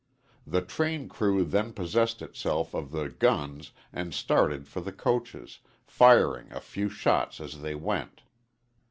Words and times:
The 0.47 0.63
train 0.63 1.07
crew 1.09 1.45
then 1.45 1.73
possessed 1.73 2.23
itself 2.23 2.73
of 2.73 2.89
the 2.89 3.07
guns 3.07 3.69
and 3.93 4.15
started 4.15 4.67
for 4.67 4.81
the 4.81 4.91
coaches, 4.91 5.59
firing 5.85 6.51
a 6.51 6.59
few 6.59 6.89
shots 6.89 7.39
as 7.39 7.61
they 7.61 7.75
went. 7.75 8.23